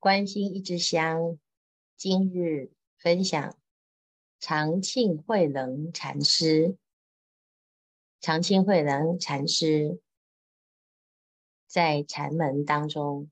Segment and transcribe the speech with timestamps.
[0.00, 1.38] 关心一枝香，
[1.94, 3.54] 今日分享
[4.38, 6.78] 常庆慧能禅师。
[8.18, 10.00] 常庆慧能禅师
[11.66, 13.30] 在禅门当中，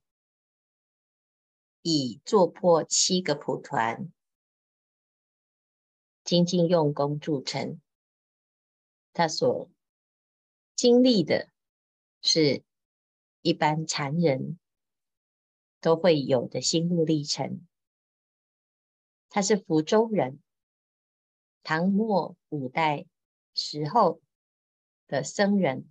[1.81, 4.12] 以坐破七个蒲团，
[6.22, 7.80] 精进用功著称。
[9.14, 9.71] 他所
[10.76, 11.48] 经历的
[12.21, 12.62] 是
[13.40, 14.58] 一般禅人
[15.89, 17.66] 都会有的心路历程。
[19.30, 20.38] 他是福州人，
[21.62, 23.06] 唐末五代
[23.55, 24.20] 时候
[25.06, 25.88] 的僧人，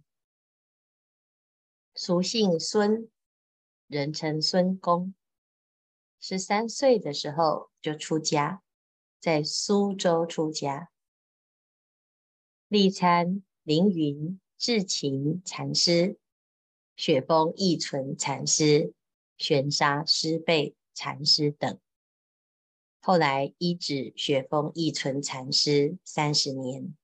[1.96, 3.10] 俗姓孙，
[3.88, 5.16] 人称孙公。
[6.20, 8.62] 十三岁的时候就出家，
[9.20, 10.92] 在苏州出家。
[12.68, 16.20] 立参凌云智勤禅师、
[16.96, 18.94] 雪峰义存禅师、
[19.38, 21.80] 玄沙师贝禅师等，
[23.00, 26.96] 后来依止雪峰义存禅师三十年。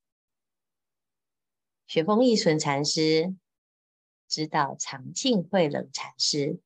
[1.85, 3.35] 雪峰义存禅师
[4.27, 6.59] 知道常庆慧冷禅师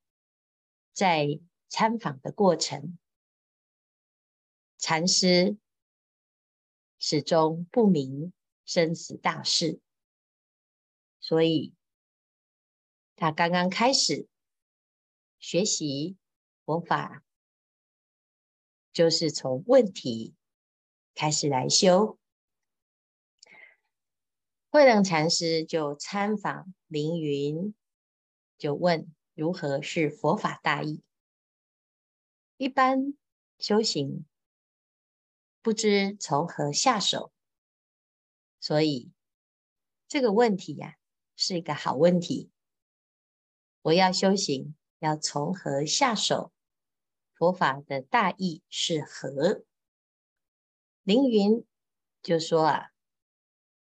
[0.93, 2.97] 在参访的过程，
[4.77, 5.57] 禅师
[6.97, 8.31] 始终不明
[8.63, 9.81] 生死大事，
[11.19, 11.73] 所以
[13.17, 14.27] 他刚刚开始
[15.39, 16.17] 学习
[16.65, 17.23] 佛法，
[18.91, 20.35] 就是从问题
[21.13, 22.19] 开始来修。
[24.69, 27.73] 慧能禅师就参访凌云，
[28.57, 31.01] 就问如何是佛法大意。
[32.57, 33.15] 一般
[33.59, 34.25] 修行
[35.61, 37.31] 不知从何下手，
[38.59, 39.11] 所以
[40.07, 40.97] 这个问题呀、
[41.35, 42.51] 是一个好问题。
[43.83, 46.51] 我要修行，要从何下手？
[47.33, 49.63] 佛法的大意是何？
[51.03, 51.65] 凌云
[52.23, 52.91] 就说啊：“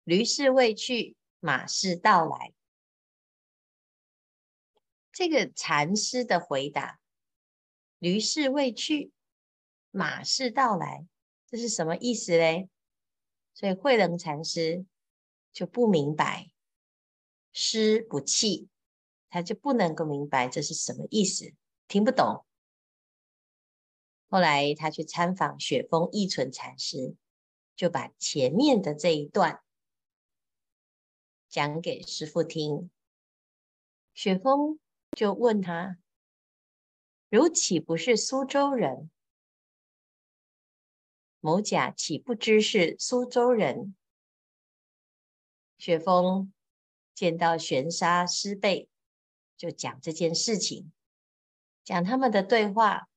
[0.06, 2.54] 驴是未去，马是到来。”
[5.12, 7.00] 这个禅师的回答。
[8.00, 9.12] 驴是未去，
[9.92, 11.06] 马是到来，
[11.46, 12.70] 这是什么意思嘞？
[13.54, 14.86] 所以慧能禅师
[15.52, 16.50] 就不明白，
[17.52, 18.70] 师不弃，
[19.32, 21.56] 他就不能够明白这是什么意思，
[21.88, 22.46] 听不懂。
[24.30, 27.16] 后来他去参访雪峰义存禅师，
[27.76, 29.64] 就把前面的这一段
[31.50, 32.92] 讲给师父听。
[34.14, 34.80] 雪峰
[35.18, 35.98] 就问他。
[37.30, 39.10] 如岂不是苏州人？
[41.40, 43.96] 某甲岂不知是苏州人？
[45.78, 46.54] 雪峰
[47.16, 48.90] 见到玄沙师辈，
[49.62, 50.92] 就讲这件事情，
[51.84, 53.08] 讲他们的对话，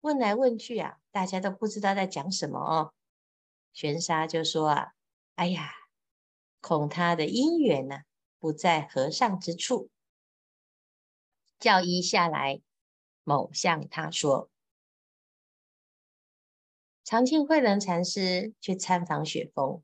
[0.00, 2.94] 问来问去啊，大家都不知道在讲什么哦。
[3.74, 4.94] 玄沙就说啊
[5.36, 5.74] ：“哎呀，
[6.62, 8.04] 恐他的因缘呢，
[8.38, 9.90] 不在和尚之处。”
[11.60, 12.62] 叫一下来，
[13.24, 14.48] 某向他说
[17.04, 19.82] ：“长庆慧能禅师去参访雪峰，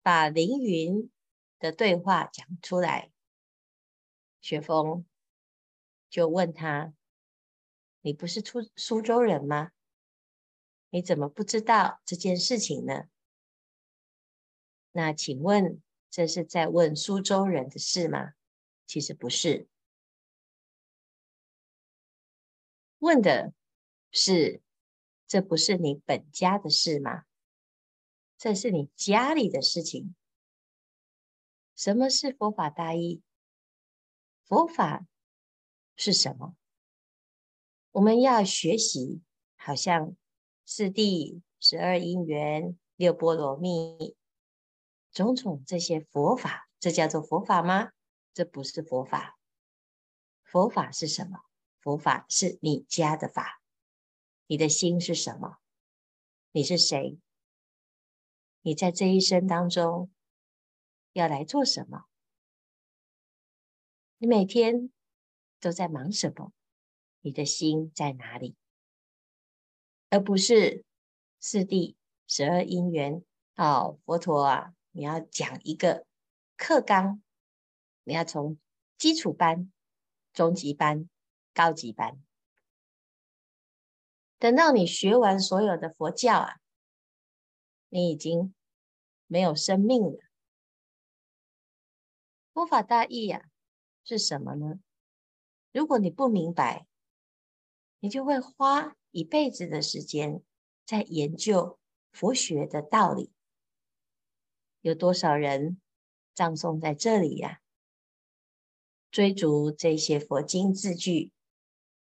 [0.00, 1.10] 把凌云
[1.58, 3.12] 的对话讲出来。
[4.46, 5.04] 雪峰
[6.08, 6.94] 就问他
[8.00, 9.72] ：‘你不是出苏州人吗？
[10.90, 13.08] 你怎么不知道这件事情呢？’
[14.92, 18.34] 那请问这是在问苏州人的事吗？
[18.86, 19.66] 其实不是。”
[23.00, 23.52] 问的
[24.12, 24.62] 是，
[25.26, 27.24] 这不是你本家的事吗？
[28.38, 30.14] 这是你家里的事情。
[31.74, 33.24] 什么是佛法大义？
[34.46, 35.04] 佛法
[35.96, 36.54] 是什么？
[37.90, 39.20] 我们要学习，
[39.56, 40.16] 好像
[40.64, 44.16] 四谛、十二因缘、六波罗蜜，
[45.10, 47.90] 种种这些佛法，这叫做佛法吗？
[48.32, 49.36] 这不是佛法。
[50.44, 51.40] 佛法是什么？
[51.80, 53.60] 佛法是你家的法，
[54.46, 55.56] 你的心是什么？
[56.52, 57.18] 你是谁？
[58.62, 60.08] 你在这一生当中
[61.12, 62.04] 要来做什么？
[64.18, 64.90] 你每天
[65.60, 66.52] 都在忙什么？
[67.20, 68.56] 你的心在哪里？
[70.10, 70.84] 而不是
[71.38, 71.96] 四谛、
[72.26, 73.24] 十二因缘。
[73.56, 76.06] 哦，佛陀啊，你要讲一个
[76.56, 77.22] 课纲，
[78.04, 78.58] 你要从
[78.98, 79.72] 基础班、
[80.32, 81.08] 中级班。
[81.56, 82.22] 高级班，
[84.38, 86.60] 等到你学完所有的佛教啊，
[87.88, 88.54] 你已经
[89.26, 90.18] 没有生命了。
[92.52, 93.48] 佛法大义呀，
[94.08, 94.78] 是什么呢？
[95.72, 96.86] 如果你不明白，
[97.98, 100.44] 你就会花一辈子的时间
[100.84, 101.80] 在研究
[102.12, 103.32] 佛学的道理。
[104.80, 105.80] 有多少人
[106.32, 107.60] 葬送在这里呀？
[109.10, 111.32] 追逐这些佛经字句，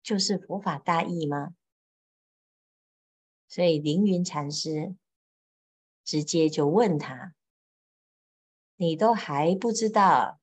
[0.02, 1.54] 就是佛法大义吗？
[3.46, 4.96] 所以凌云禅师
[6.02, 7.34] 直接就问他
[8.76, 10.39] ：“你都还不知道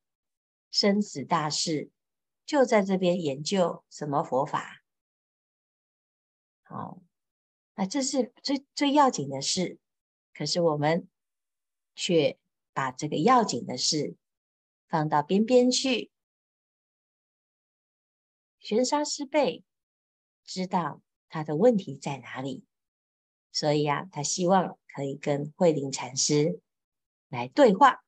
[0.69, 1.89] 生死大事，
[2.45, 4.83] 就在这边研究什么佛法？”
[6.63, 7.01] 好，
[7.75, 9.79] 那这是最最要紧的事，
[10.33, 11.07] 可是我们
[11.95, 12.37] 却
[12.73, 14.15] 把这个要紧的事
[14.87, 16.11] 放到边边去。
[18.59, 19.63] 玄沙师辈
[20.43, 22.65] 知道他的问题在哪里，
[23.51, 26.59] 所以啊，他希望可以跟慧林禅师
[27.29, 28.03] 来对话。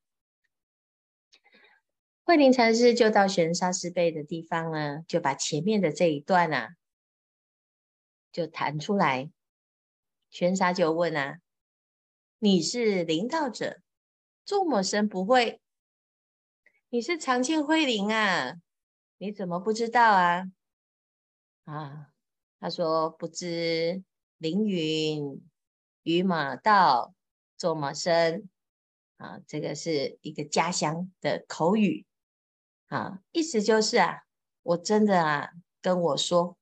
[2.30, 6.76] 慧林禅师就到玄沙师辈的地方呢，就把前面的这一段啊，
[8.30, 9.32] 就弹出来。
[10.30, 11.40] 玄沙就问啊
[12.38, 13.82] ：“你是灵道者，
[14.44, 15.60] 做么生不会？
[16.90, 18.54] 你是常庆慧灵啊？”
[19.18, 20.44] 你怎么不知道啊？
[21.64, 22.12] 啊，
[22.60, 24.04] 他说不知
[24.38, 25.44] 凌云
[26.04, 27.12] 与马道
[27.56, 28.48] 做么生
[29.16, 29.40] 啊？
[29.48, 32.06] 这个是一个家乡的口语
[32.90, 34.24] 啊，意思就是啊，
[34.62, 35.50] 我真的啊
[35.80, 36.58] 跟我说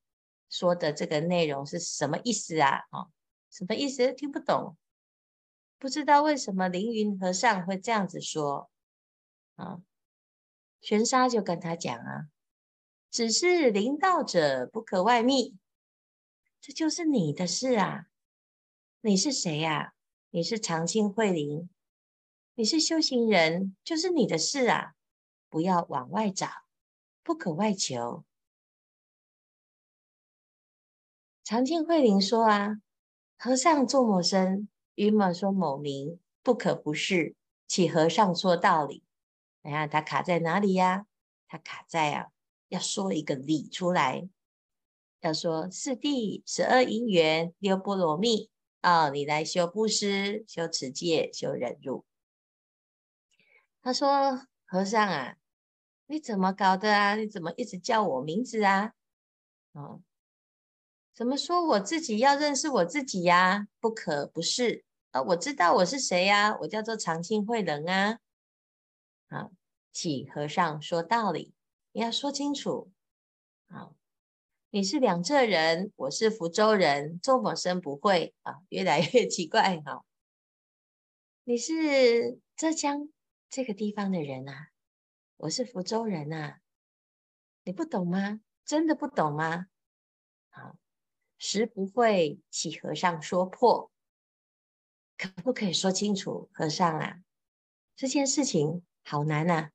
[0.50, 2.84] 说的这个内容是什么意思啊？
[2.90, 3.08] 啊，
[3.50, 4.12] 什么意思？
[4.12, 4.76] 听不懂，
[5.78, 8.70] 不知道为什么凌云和尚会这样子说
[9.56, 9.80] 啊？
[10.82, 12.28] 玄沙就跟他讲啊。
[13.10, 15.56] 只是灵道者不可外密，
[16.60, 18.04] 这就是你的事啊！
[19.00, 19.94] 你是谁呀？
[20.28, 21.70] 你是常庆慧灵，
[22.54, 24.94] 你是修行人，就是你的事啊！
[25.48, 26.48] 不要往外找，
[27.22, 28.24] 不可外求。
[31.44, 32.80] 常庆慧灵说啊，
[33.38, 34.68] 和尚做某生？
[34.94, 37.34] 于某说某名，不可不是。
[37.66, 39.04] 岂和尚说道理？
[39.62, 41.06] 你看他卡在哪里呀？
[41.46, 42.28] 他卡在啊。
[42.68, 44.28] 要说一个理出来，
[45.20, 48.50] 要说四谛十二因缘六波罗蜜
[48.82, 52.04] 啊、哦，你来修布施、修持戒、修忍辱。
[53.80, 55.36] 他说：“和尚啊，
[56.08, 57.14] 你怎么搞的啊？
[57.16, 58.92] 你怎么一直叫我名字啊？
[59.72, 60.02] 哦，
[61.14, 63.66] 怎么说我自己要认识我自己呀？
[63.80, 65.22] 不可不是啊！
[65.22, 66.54] 我知道我是谁呀？
[66.60, 68.18] 我叫做常庆慧能啊！
[69.28, 69.48] 啊，
[69.90, 71.54] 岂和尚说道理？”
[71.92, 72.92] 你要说清楚，
[73.70, 73.96] 好，
[74.68, 80.04] 你是两浙人，我是福州人，做某生不会啊，越来越奇怪哈。
[81.44, 83.08] 你是浙江
[83.50, 84.68] 这个地方的人啊，
[85.38, 86.60] 我是福州人啊，
[87.64, 88.40] 你不懂吗？
[88.66, 89.68] 真的不懂吗？
[90.50, 90.76] 好，
[91.38, 93.90] 实不会，起和尚说破？
[95.16, 97.20] 可不可以说清楚，和尚啊？
[97.96, 99.72] 这件事情好难啊。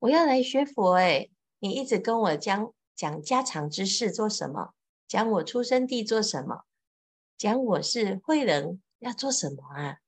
[0.00, 1.30] 我要来学佛哎，
[1.60, 4.74] 你一直跟我讲讲家常之事做什么？
[5.06, 6.64] 讲我出生地做什么？
[7.38, 10.00] 讲我是慧能要做什么啊？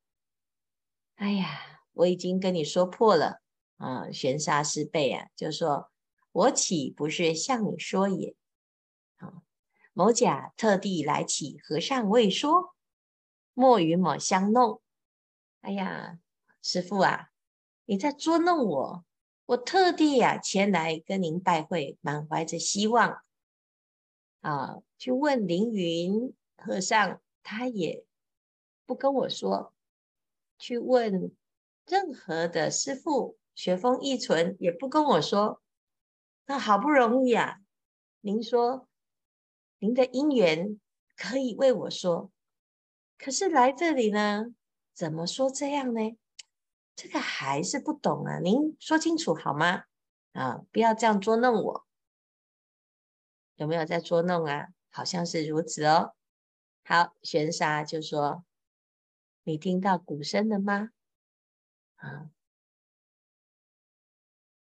[1.14, 1.67] 哎呀，
[1.98, 3.40] 我已经跟你说破了
[3.76, 4.08] 啊！
[4.12, 5.90] 玄沙师辈啊，就说
[6.30, 8.36] 我岂不是向你说也？
[9.16, 9.42] 啊，
[9.92, 12.76] 某甲特地来乞和尚未说，
[13.52, 14.80] 莫与某相弄。
[15.62, 16.20] 哎呀，
[16.62, 17.30] 师父啊，
[17.86, 19.04] 你在捉弄我。
[19.46, 23.22] 我特地呀、啊、前来跟您拜会，满怀着希望
[24.40, 28.04] 啊，去问凌云和尚，他也
[28.86, 29.72] 不跟我说；
[30.58, 31.34] 去问
[31.88, 35.62] 任何的师傅，学风义存也不跟我说。
[36.46, 37.58] 那好不容易啊，
[38.20, 38.88] 您说
[39.78, 40.78] 您的因缘
[41.16, 42.30] 可以为我说，
[43.16, 44.54] 可是来这里呢，
[44.94, 46.16] 怎么说这样呢？
[46.94, 49.84] 这个还是不懂啊，您说清楚好吗？
[50.32, 51.86] 啊，不要这样捉弄我，
[53.56, 54.68] 有没有在捉弄啊？
[54.90, 56.14] 好像是如此哦。
[56.84, 58.44] 好，玄沙就说
[59.44, 60.90] ：“你听到鼓声了吗？”
[61.98, 62.30] 啊，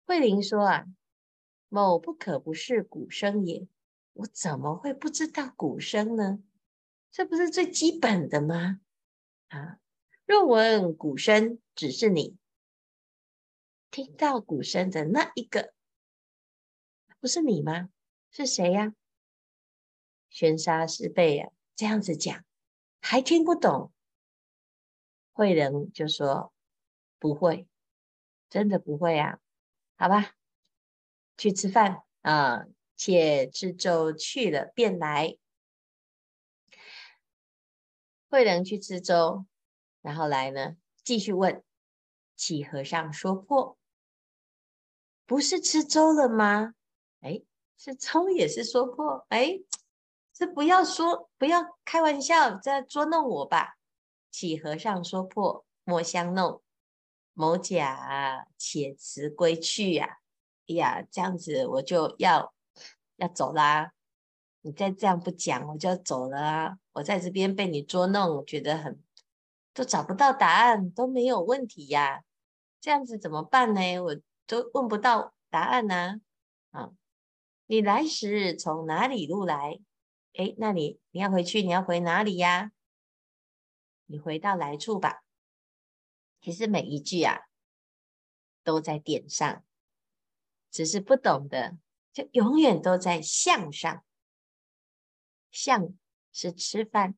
[0.05, 0.85] 慧灵说：“啊，
[1.69, 3.67] 某不可不是鼓声也，
[4.13, 6.43] 我怎么会不知道鼓声呢？
[7.11, 8.81] 这不是最基本的吗？”
[9.47, 9.79] 啊。
[10.25, 12.35] 若闻鼓声，只是你
[13.89, 15.73] 听到鼓声的那一个，
[17.21, 17.89] 不是你吗？
[18.29, 18.93] 是谁呀？
[20.29, 22.43] 玄沙师辈呀，这样子讲
[22.99, 23.93] 还听不懂。
[25.31, 26.51] 慧能就说
[27.19, 27.67] ：“不会，
[28.49, 29.39] 真的不会啊。
[29.97, 30.33] 好吧，
[31.37, 35.37] 去吃饭啊，且吃粥去了，便来。
[38.29, 39.45] 慧能去吃粥，
[40.01, 41.63] 然后来呢，继续问：
[42.35, 43.77] 启和尚说破，
[45.25, 46.73] 不是吃粥了吗？
[47.21, 47.41] 哎，
[47.77, 49.25] 吃粥也是说破。
[49.29, 49.61] 哎，
[50.33, 53.77] 这不要说，不要开玩笑，在捉弄我吧？
[54.29, 56.61] 启和尚说破，莫相弄。
[57.37, 60.17] 某甲且辞归去呀、啊！
[60.67, 62.51] 哎呀，这样子我就要
[63.17, 63.91] 要走啦。
[64.61, 66.79] 你再这样不讲，我就要走了啊！
[66.93, 68.99] 我在这边被你捉弄，觉得很
[69.71, 72.23] 都找不到答案，都没有问题呀。
[72.81, 73.99] 这样子怎么办呢？
[73.99, 74.15] 我
[74.47, 76.19] 都问不到答案呢。
[76.71, 76.89] 啊，
[77.67, 79.79] 你来时从哪里路来？
[80.33, 82.71] 哎，那你你要回去，你要回哪里呀？
[84.07, 85.21] 你回到来处吧。
[86.47, 87.41] 其实每一句啊，
[88.63, 89.65] 都在点上，
[90.71, 91.77] 只是不懂的，
[92.13, 94.05] 就永远都在相上。
[95.51, 95.93] 相
[96.31, 97.17] 是吃饭，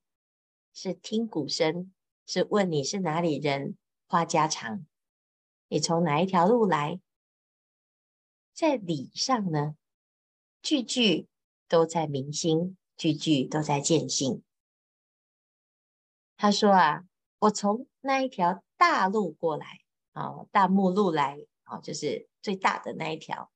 [0.74, 1.94] 是听鼓声，
[2.26, 4.88] 是问你是哪里人，话家常，
[5.68, 7.00] 你从哪一条路来？
[8.52, 9.76] 在理上呢，
[10.60, 11.28] 句句
[11.68, 14.44] 都在明心，句句都在见性。
[16.36, 17.04] 他说啊，
[17.38, 18.64] 我从那一条。
[18.80, 19.82] 大路过来
[20.14, 23.52] 啊，大目路来啊，就是最大的那一条。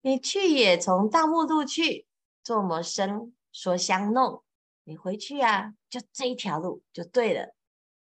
[0.00, 2.08] 你去也从大目路去，
[2.42, 4.42] 做么生说相弄？
[4.82, 7.54] 你回去啊，就这一条路就对了。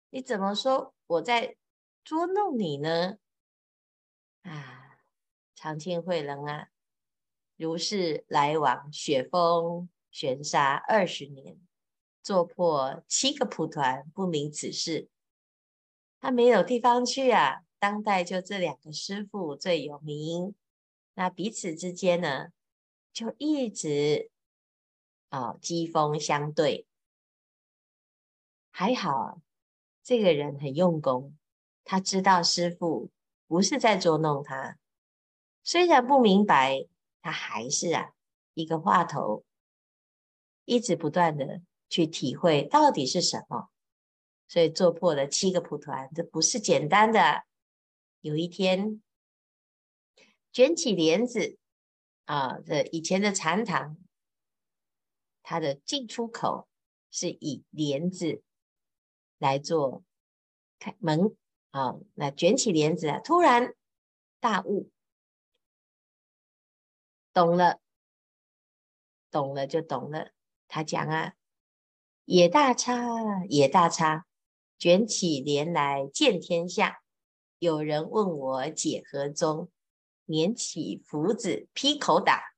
[0.10, 1.56] 你怎么说我在
[2.04, 3.18] 捉弄你呢？
[4.42, 4.98] 啊，
[5.54, 6.70] 常庆慧能啊，
[7.58, 11.60] 如是来往雪峰悬沙二十年，
[12.24, 15.10] 做破七个蒲团，不明此事。
[16.20, 20.54] 他没有地方去啊，当代就这两个师傅最有名，
[21.16, 22.50] 那彼此之间呢，
[23.12, 24.30] 就一直
[25.30, 26.86] 啊机锋相对。
[28.70, 29.42] 还好，
[30.04, 31.36] 这个人很用功，
[31.84, 33.10] 他知道师傅
[33.48, 34.78] 不是在捉弄他，
[35.63, 36.88] 虽然不明白，
[37.22, 38.13] 他还是啊
[38.54, 39.44] 一个话头，
[40.66, 43.69] 一直不断的去体会到底是什么。
[44.48, 47.43] 所以做破了七个蒲团，这不是简单的。
[48.21, 49.01] 有一天，
[50.51, 51.57] 卷起帘子
[52.25, 53.98] 啊，这以前的禅堂，
[55.41, 56.67] 它的进出口
[57.12, 58.43] 是以帘子
[59.38, 60.03] 来做
[60.79, 61.36] 开门
[61.69, 61.95] 啊。
[62.15, 63.74] 那卷起帘子啊，突然
[64.39, 64.91] 大悟，
[67.31, 67.79] 懂了，
[69.31, 70.31] 懂了就懂了。
[70.67, 71.36] 他讲啊，
[72.25, 74.25] 也大差，也大差。
[74.78, 77.04] 卷起帘来见天下，
[77.60, 79.70] 有人问我解何宗？
[80.25, 82.56] 捻起斧子劈口打。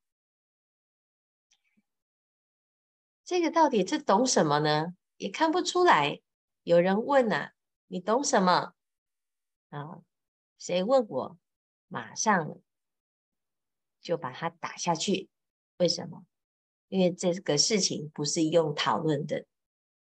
[3.26, 4.96] 这个到底是懂什么呢？
[5.18, 6.22] 也看不出来。
[6.64, 7.54] 有人问啊，
[7.88, 8.74] 你懂什么？
[9.70, 10.02] 啊，
[10.58, 11.38] 谁问我？
[11.88, 12.58] 马上
[14.02, 15.30] 就把它打下去。
[15.78, 16.26] 为什么？
[16.88, 19.46] 因为这个事情不是用讨论的，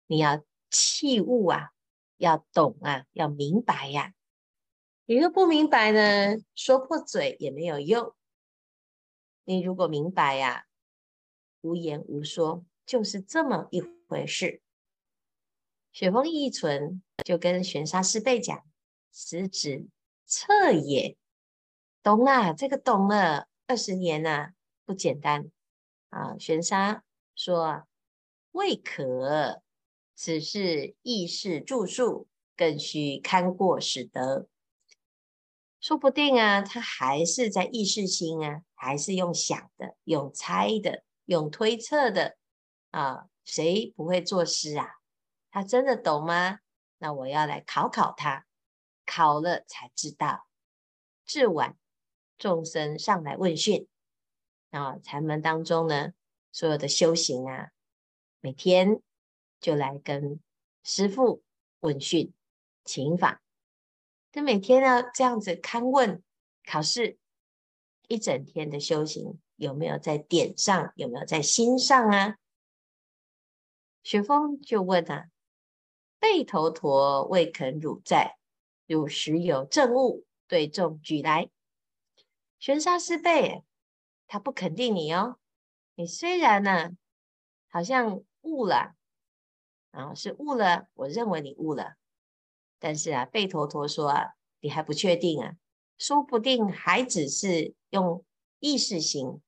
[0.10, 1.70] 你要器物啊。
[2.20, 4.13] 要懂啊，要明白呀、啊！
[5.06, 8.13] 你若不明白呢，说破嘴也没有用。
[9.46, 10.63] 你如果明白呀、啊，
[11.62, 14.62] 无言无说，就是这么一回事。
[15.94, 18.66] 雪峰一存就跟玄沙师辈讲
[19.12, 19.88] ：“此指
[20.25, 21.16] 彻也，
[22.04, 23.48] 懂啊，这个懂了。
[23.66, 25.50] 二十年呐、啊，不简单
[26.10, 27.88] 啊。”玄沙说
[28.51, 29.62] ：“未可。”
[30.22, 34.50] 此是意识著述，更须勘过始得。
[35.80, 42.36] 说不定啊，他还是在意识心啊，还是用想的、用猜的、用推测的
[42.92, 43.30] 啊。
[43.46, 44.86] 谁不会作诗啊？
[45.52, 46.60] 他真的懂吗？
[46.98, 48.46] 那我要来考考他，
[49.06, 50.50] 考了才知道。
[51.26, 51.78] 至晚，
[52.38, 53.88] 众生上来问讯
[54.72, 54.98] 啊。
[55.02, 56.12] 禅门当中呢，
[56.52, 57.70] 所有的修行啊，
[58.42, 59.02] 每天。
[59.60, 60.39] 就来跟
[60.84, 61.44] 师父
[61.82, 62.34] 问讯
[62.86, 63.42] 请法，
[64.32, 66.24] 就每天呢这样子勘问
[66.66, 67.18] 考试，
[68.08, 70.92] 一整天的修行有没有在点上？
[70.96, 72.38] 有没有在心上啊？
[74.01, 75.30] 雪峰就问啊
[76.20, 78.38] ：“背头陀未肯汝在，
[78.88, 81.50] 汝时有正物对众举来。”
[82.60, 83.63] 玄沙师辈，
[84.25, 85.38] 他不肯定你哦。
[85.96, 86.92] 你虽然呢，
[87.68, 88.96] 好像悟了。
[89.91, 91.96] 啊，是悟了，我认为你悟了，
[92.77, 95.55] 但是啊，贝陀陀说啊，你还不确定啊，
[95.98, 98.24] 说不定还只是用
[98.60, 99.41] 意识心。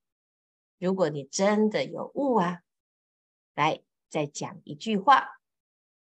[0.79, 2.61] 如果你真的有悟啊，
[3.53, 5.39] 来再讲一句话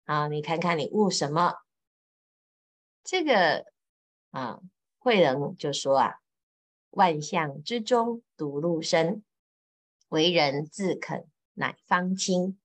[0.05, 1.57] 啊，你看看你悟什么？
[3.05, 3.67] 这个
[4.31, 4.61] 啊，
[4.99, 6.15] 慧能就说啊，
[6.91, 9.23] 万象之中独鹿身，
[10.09, 12.59] 为人自肯乃方清。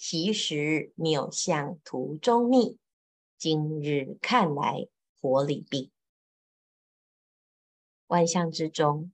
[0.00, 2.78] 昔时谬相途中觅，
[3.36, 4.86] 今日看来
[5.20, 5.90] 活里病。
[8.06, 9.12] 万象之中，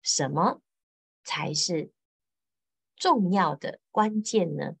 [0.00, 0.62] 什么
[1.24, 1.90] 才是
[2.94, 4.76] 重要的关键呢？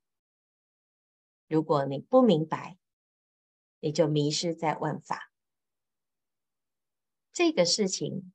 [1.48, 2.78] 如果你不明白，
[3.80, 5.32] 你就迷失在万法。
[7.32, 8.32] 这个事情，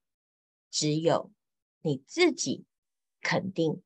[0.69, 1.31] 只有
[1.79, 2.65] 你自己
[3.21, 3.81] 肯定，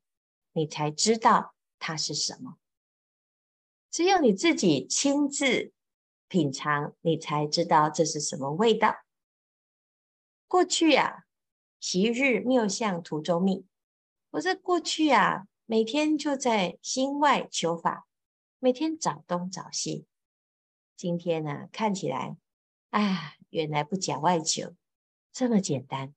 [0.50, 2.58] 你才知道它是什么。
[3.90, 5.72] 只有你自己亲自
[6.28, 8.96] 品尝，你才知道这是什么味道。
[10.46, 11.24] 过去啊，
[11.80, 13.64] 昔日谬相途中觅。
[14.30, 18.06] 我这过去啊，每天就在心外求法，
[18.58, 20.06] 每天找东找西。
[20.96, 22.36] 今天呢、看起来，
[22.90, 24.74] 啊，原来不假外求，
[25.32, 26.14] 这么简单。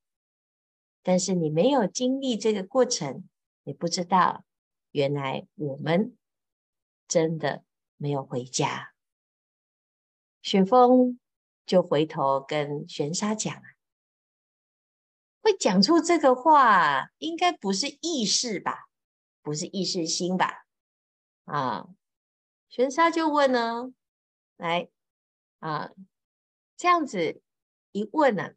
[1.04, 3.28] 但是你没有经历这个过程，
[3.64, 4.44] 你不知道，
[4.92, 6.18] 原来我们。
[7.12, 7.66] 真的
[7.98, 8.94] 没有回家，
[10.42, 11.20] 雪峰
[11.66, 13.64] 就回头跟玄沙讲啊，
[15.42, 18.88] 会讲出这个话，应该不是意识吧？
[19.42, 20.66] 不是意识心吧？
[21.44, 21.90] 啊，
[22.70, 23.92] 玄沙就问呢，
[24.56, 24.88] 来
[25.60, 25.92] 啊，
[26.78, 27.42] 这样子
[27.92, 28.54] 一问呢，啊，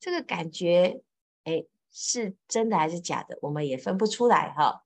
[0.00, 1.04] 这个感觉，
[1.44, 3.38] 哎，是真的还是假的？
[3.42, 4.84] 我们也分不出来哈。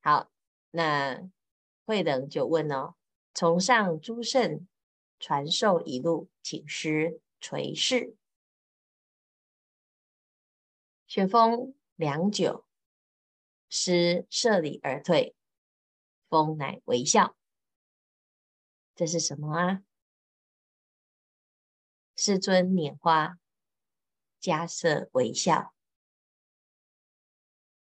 [0.00, 0.28] 好。
[0.70, 1.28] 那
[1.84, 2.94] 慧能就问哦
[3.34, 4.68] ：“从上诸圣
[5.18, 8.16] 传授一路，请师垂示。”
[11.08, 12.64] 雪峰良久，
[13.68, 15.34] 师舍礼而退，
[16.28, 17.36] 峰乃微笑。
[18.94, 19.82] 这是什么啊？
[22.14, 23.38] 世尊拈花，
[24.40, 25.74] 迦色微笑。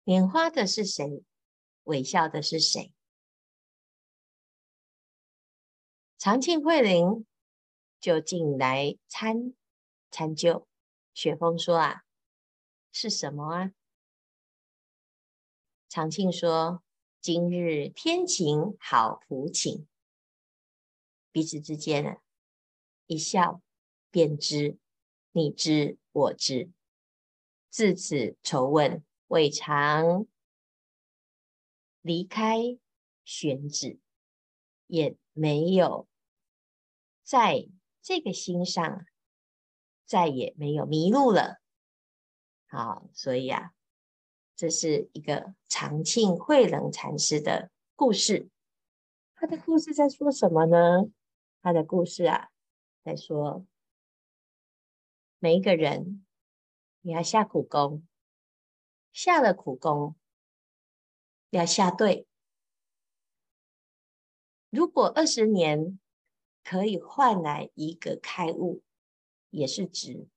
[0.04, 1.24] 拈花的是谁？
[1.86, 2.92] 微笑的是谁？
[6.18, 7.26] 长庆慧灵
[8.00, 9.54] 就进来参
[10.12, 10.68] 参究。
[11.14, 12.04] 雪峰说：“啊，
[12.92, 13.72] 是什么啊？”
[15.88, 16.84] 长庆说
[17.22, 19.88] ：“今日天晴好福请。”
[21.32, 22.18] 彼此之间呢，
[23.06, 23.62] 一笑
[24.10, 24.78] 便知
[25.32, 26.72] 你知我知。
[27.70, 30.26] 自此愁问未尝。
[32.06, 32.78] 离开
[33.24, 34.00] 选址，
[34.86, 36.08] 也没有
[37.24, 37.68] 在
[38.00, 39.08] 这个心上，
[40.06, 41.60] 再也没有迷路了。
[42.68, 43.72] 好，所以啊，
[44.56, 48.52] 这是一个长庆慧能禅师的故事。
[49.34, 51.10] 他的故事在说什么呢？
[51.64, 52.52] 他的故事啊，
[53.04, 53.66] 在说
[55.40, 56.24] 每一个人，
[57.02, 58.06] 你要下苦功，
[59.12, 60.16] 下了苦功。
[61.56, 62.28] 要下对。
[64.70, 65.98] 如果二十年
[66.66, 68.84] 可以换来一个开悟，
[69.52, 70.28] 也是值。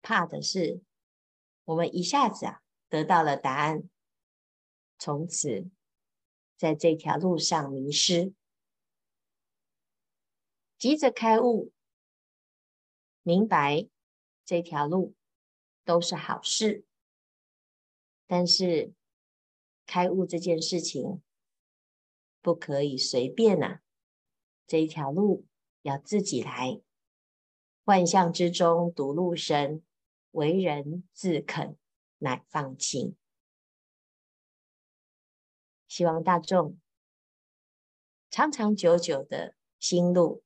[0.00, 0.80] 怕的是
[1.64, 3.82] 我们一下子啊得到了答案，
[4.98, 5.68] 从此
[6.56, 8.32] 在这条路上迷失。
[10.78, 11.70] 急着开悟，
[13.22, 13.86] 明白
[14.46, 15.14] 这条路
[15.84, 16.86] 都是好事，
[18.26, 18.94] 但是。
[19.88, 21.22] 开悟这件事情
[22.42, 23.80] 不可以随便呐、啊，
[24.66, 25.46] 这一条路
[25.80, 26.82] 要自己来。
[27.84, 29.82] 万象之中独路生，
[30.32, 31.78] 为人自肯
[32.18, 33.16] 乃方清。
[35.86, 36.78] 希望大众
[38.28, 40.44] 长长久久的心路，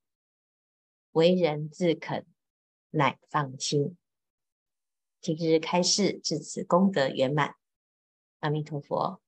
[1.10, 2.24] 为人自肯
[2.90, 3.96] 乃方清。
[5.20, 7.56] 今日开示至此功德圆满，
[8.38, 9.20] 阿弥陀佛。